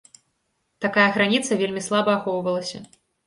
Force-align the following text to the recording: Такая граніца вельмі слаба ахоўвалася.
Такая 0.85 1.05
граніца 1.17 1.59
вельмі 1.61 1.85
слаба 1.91 2.17
ахоўвалася. 2.19 2.83